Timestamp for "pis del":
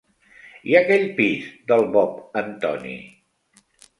1.19-1.85